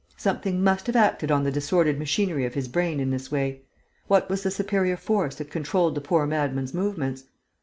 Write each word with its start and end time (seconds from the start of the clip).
Something 0.17 0.63
must 0.63 0.87
have 0.87 0.95
acted 0.95 1.29
on 1.29 1.43
the 1.43 1.51
disordered 1.51 1.99
machinery 1.99 2.43
of 2.43 2.55
his 2.55 2.67
brain 2.67 2.99
in 2.99 3.11
this 3.11 3.31
way. 3.31 3.61
What 4.07 4.31
was 4.31 4.41
the 4.41 4.49
superior 4.49 4.97
force 4.97 5.35
that 5.35 5.51
controlled 5.51 5.93
the 5.93 6.01
poor 6.01 6.25
madman's 6.25 6.73
movements? 6.73 7.25